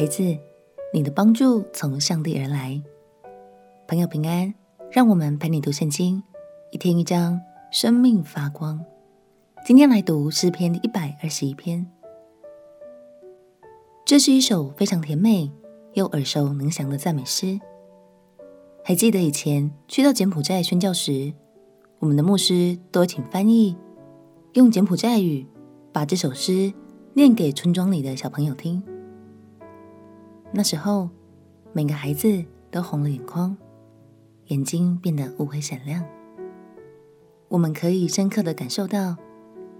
[0.00, 0.22] 孩子，
[0.94, 2.82] 你的帮助从上帝而来。
[3.86, 4.54] 朋友平安，
[4.90, 6.22] 让我们陪你读圣经，
[6.70, 7.38] 一天一章，
[7.70, 8.82] 生命发光。
[9.62, 11.86] 今天来读诗篇一百二十一篇。
[14.06, 15.52] 这是一首非常甜美
[15.92, 17.60] 又耳熟能详的赞美诗。
[18.82, 21.30] 还记得以前去到柬埔寨宣教时，
[21.98, 23.76] 我们的牧师都请翻译，
[24.54, 25.46] 用柬埔寨语
[25.92, 26.72] 把这首诗
[27.12, 28.82] 念给村庄里的小朋友听。
[30.52, 31.08] 那时候，
[31.72, 33.56] 每个孩子都红了眼眶，
[34.46, 36.04] 眼睛变得乌黑闪亮。
[37.48, 39.16] 我们可以深刻的感受到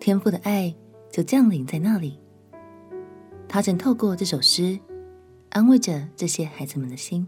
[0.00, 0.74] 天父的爱
[1.10, 2.18] 就降临在那里。
[3.46, 4.78] 他正透过这首诗
[5.50, 7.26] 安慰着这些孩子们的心。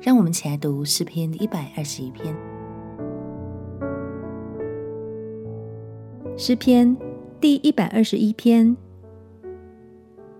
[0.00, 2.34] 让我们起来读诗篇一百二十一篇。
[6.38, 6.96] 诗篇
[7.38, 8.74] 第一百二十一篇。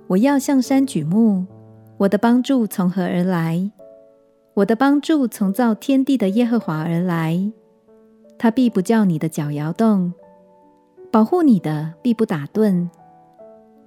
[0.06, 1.46] 我要向山举目。
[2.00, 3.70] 我的帮助从何而来？
[4.54, 7.52] 我的帮助从造天地的耶和华而来。
[8.38, 10.14] 他必不叫你的脚摇动，
[11.10, 12.88] 保护你的必不打盹，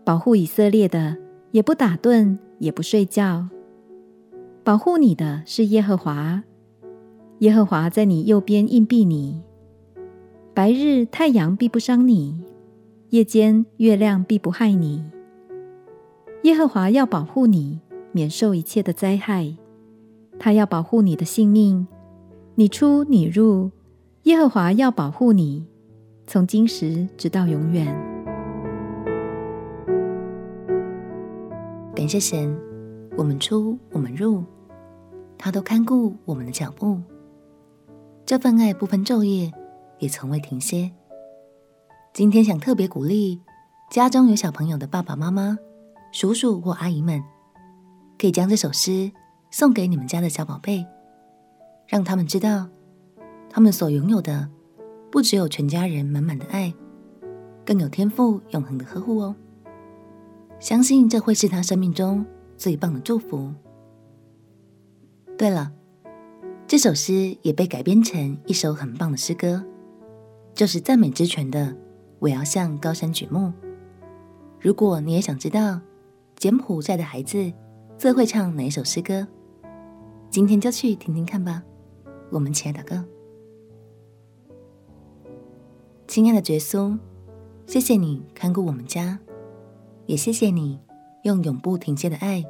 [0.03, 1.17] 保护以色列的
[1.49, 3.49] 也不打盹，也不睡觉。
[4.63, 6.43] 保护你的是耶和华，
[7.39, 9.41] 耶和华在你右边荫庇你。
[10.53, 12.43] 白日太阳必不伤你，
[13.09, 15.03] 夜间月亮必不害你。
[16.43, 17.79] 耶和华要保护你。
[18.13, 19.53] 免受一切的灾害，
[20.39, 21.87] 他要保护你的性命，
[22.55, 23.71] 你出你入，
[24.23, 25.65] 耶和华要保护你，
[26.27, 27.87] 从今时直到永远。
[31.95, 32.55] 感谢神，
[33.17, 34.43] 我们出我们入，
[35.37, 37.01] 他都看顾我们的脚步。
[38.25, 39.51] 这份爱不分昼夜，
[39.97, 40.91] 也从未停歇。
[42.13, 43.41] 今天想特别鼓励
[43.89, 45.57] 家中有小朋友的爸爸妈妈、
[46.11, 47.19] 叔叔或阿姨们。
[48.23, 49.11] 可以将这首诗
[49.51, 50.87] 送给你们家的小宝贝，
[51.85, 52.69] 让他们知道，
[53.49, 54.49] 他们所拥有的
[55.11, 56.73] 不只有全家人满满的爱，
[57.65, 59.35] 更有天赋永恒的呵护哦。
[60.57, 62.25] 相信这会是他生命中
[62.55, 63.53] 最棒的祝福。
[65.37, 65.73] 对了，
[66.65, 69.65] 这首诗也被改编成一首很棒的诗歌，
[70.53, 71.65] 就是赞美之泉的
[72.19, 73.39] 《我要向高山举目》。
[74.61, 75.81] 如果你也想知道
[76.37, 77.51] 柬埔寨的孩子，
[78.03, 79.25] 最会唱哪一首诗歌？
[80.29, 81.63] 今天就去听听看吧。
[82.31, 83.01] 我们起来祷告。
[86.05, 86.99] 亲爱的耶稣，
[87.65, 89.17] 谢谢你看顾我们家，
[90.05, 90.81] 也谢谢你
[91.23, 92.43] 用永不停歇的爱，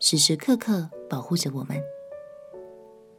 [0.00, 1.80] 时时刻刻保护着我们。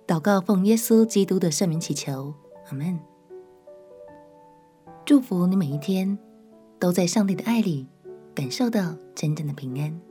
[0.06, 2.34] 祷告奉耶稣基督的圣名祈求，
[2.68, 3.00] 阿门。
[5.06, 6.20] 祝福你每一天
[6.78, 7.88] 都在上帝的爱里
[8.36, 10.11] 感受到真正的平安。